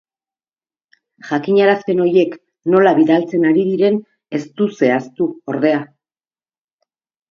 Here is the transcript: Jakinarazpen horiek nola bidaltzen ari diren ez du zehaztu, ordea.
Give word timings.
Jakinarazpen 1.27 2.01
horiek 2.07 2.33
nola 2.77 2.95
bidaltzen 3.03 3.47
ari 3.53 3.69
diren 3.71 4.03
ez 4.41 4.45
du 4.59 4.71
zehaztu, 4.81 5.33
ordea. 5.57 5.89